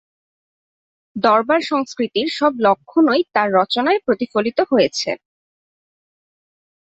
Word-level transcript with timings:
দরবার-সংস্কৃতির 1.15 2.27
সব 2.37 2.53
লক্ষণই 2.65 3.21
তাঁর 3.33 3.49
রচনায় 3.59 3.99
প্রতিফলিত 4.05 4.59
হয়েছে। 4.71 5.09